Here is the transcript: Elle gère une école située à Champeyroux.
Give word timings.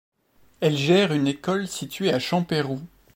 Elle 0.61 0.75
gère 0.77 1.13
une 1.13 1.27
école 1.27 1.67
située 1.67 2.11
à 2.11 2.17
Champeyroux. 2.17 2.81